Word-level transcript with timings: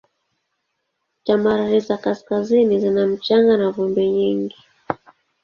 Tambarare 1.23 1.79
za 1.79 1.97
kaskazini 1.97 2.79
zina 2.79 3.07
mchanga 3.07 3.57
na 3.57 3.69
vumbi 3.71 4.09
nyingi. 4.11 4.57